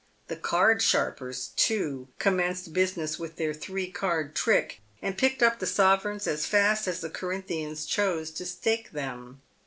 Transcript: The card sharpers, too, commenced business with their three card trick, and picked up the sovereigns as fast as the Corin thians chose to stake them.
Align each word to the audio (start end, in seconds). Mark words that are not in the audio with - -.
The 0.29 0.35
card 0.35 0.81
sharpers, 0.81 1.51
too, 1.55 2.07
commenced 2.17 2.73
business 2.73 3.19
with 3.19 3.35
their 3.35 3.53
three 3.53 3.91
card 3.91 4.33
trick, 4.33 4.81
and 4.99 5.15
picked 5.15 5.43
up 5.43 5.59
the 5.59 5.67
sovereigns 5.67 6.25
as 6.25 6.47
fast 6.47 6.87
as 6.87 7.01
the 7.01 7.09
Corin 7.11 7.43
thians 7.43 7.85
chose 7.87 8.31
to 8.31 8.45
stake 8.47 8.93
them. 8.93 9.41